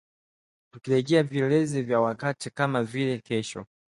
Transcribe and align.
Tukirejelea 0.71 1.23
vielezi 1.23 1.81
vya 1.81 1.99
wakati 1.99 2.49
kama 2.51 2.83
vile 2.83 3.19
kesho 3.19 3.65